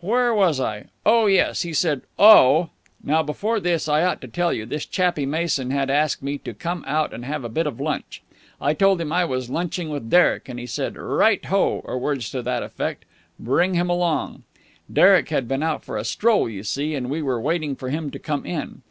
[0.00, 0.86] Where was I?
[1.04, 1.62] Oh, yes.
[1.62, 2.70] He said 'Oh!'
[3.04, 6.52] Now, before this, I ought to tell you, this chappie Mason had asked me to
[6.52, 8.20] come out and have a bit of lunch.
[8.60, 11.98] I had told him I was lunching with Derek, and he said 'Right ho,' or
[11.98, 13.04] words to that effect,
[13.38, 14.42] 'Bring him along.'
[14.92, 18.10] Derek had been out for a stroll, you see, and we were waiting for him
[18.10, 18.82] to come in.